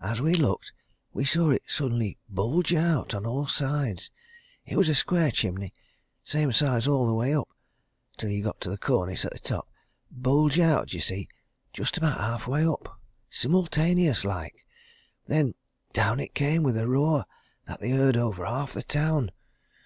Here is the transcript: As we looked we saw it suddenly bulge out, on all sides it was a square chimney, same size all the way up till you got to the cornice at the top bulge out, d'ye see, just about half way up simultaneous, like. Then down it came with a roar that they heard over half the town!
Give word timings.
As 0.00 0.18
we 0.18 0.34
looked 0.34 0.72
we 1.12 1.26
saw 1.26 1.50
it 1.50 1.60
suddenly 1.66 2.16
bulge 2.26 2.72
out, 2.72 3.12
on 3.12 3.26
all 3.26 3.46
sides 3.46 4.10
it 4.64 4.78
was 4.78 4.88
a 4.88 4.94
square 4.94 5.30
chimney, 5.30 5.74
same 6.24 6.52
size 6.52 6.88
all 6.88 7.06
the 7.06 7.12
way 7.12 7.34
up 7.34 7.50
till 8.16 8.30
you 8.30 8.42
got 8.42 8.58
to 8.62 8.70
the 8.70 8.78
cornice 8.78 9.26
at 9.26 9.32
the 9.34 9.38
top 9.40 9.68
bulge 10.10 10.58
out, 10.58 10.88
d'ye 10.88 11.00
see, 11.00 11.28
just 11.74 11.98
about 11.98 12.18
half 12.18 12.46
way 12.46 12.66
up 12.66 12.98
simultaneous, 13.28 14.24
like. 14.24 14.66
Then 15.26 15.52
down 15.92 16.18
it 16.18 16.32
came 16.34 16.62
with 16.62 16.78
a 16.78 16.88
roar 16.88 17.26
that 17.66 17.80
they 17.80 17.90
heard 17.90 18.16
over 18.16 18.46
half 18.46 18.72
the 18.72 18.82
town! 18.82 19.32